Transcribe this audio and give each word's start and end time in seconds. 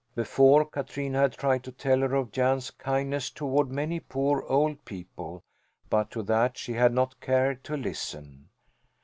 Before 0.15 0.65
Katrina 0.65 1.19
had 1.19 1.33
tried 1.33 1.63
to 1.63 1.71
tell 1.71 1.99
her 1.99 2.15
of 2.15 2.31
Jan's 2.31 2.71
kindness 2.71 3.29
toward 3.29 3.69
many 3.71 3.99
poor 3.99 4.41
old 4.47 4.83
people, 4.83 5.43
but 5.91 6.09
to 6.09 6.23
that 6.23 6.57
she 6.57 6.73
had 6.73 6.91
not 6.91 7.21
cared 7.21 7.63
to 7.65 7.77
listen. 7.77 8.49